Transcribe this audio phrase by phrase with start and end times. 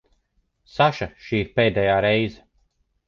[0.77, 2.43] Saša, šī ir pēdējā reize.